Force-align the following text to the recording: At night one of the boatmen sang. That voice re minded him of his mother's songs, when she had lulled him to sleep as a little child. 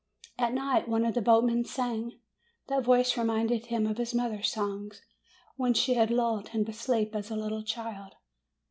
At 0.39 0.55
night 0.55 0.87
one 0.87 1.05
of 1.05 1.13
the 1.13 1.21
boatmen 1.21 1.63
sang. 1.63 2.17
That 2.69 2.83
voice 2.85 3.15
re 3.15 3.23
minded 3.23 3.67
him 3.67 3.85
of 3.85 3.99
his 3.99 4.15
mother's 4.15 4.49
songs, 4.49 5.03
when 5.57 5.75
she 5.75 5.93
had 5.93 6.09
lulled 6.09 6.47
him 6.49 6.65
to 6.65 6.73
sleep 6.73 7.13
as 7.15 7.29
a 7.29 7.35
little 7.35 7.61
child. 7.61 8.15